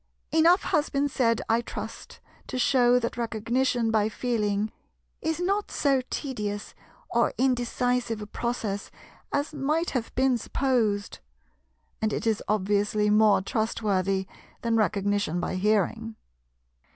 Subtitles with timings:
[0.31, 4.71] Enough has been said, I trust, to shew that Recognition by Feeling
[5.21, 6.73] is not so tedious
[7.11, 8.89] or indecisive a process
[9.31, 11.19] as might have been supposed;
[12.01, 14.25] and it is obviously more trustworthy
[14.63, 16.15] than Recognition by hearing.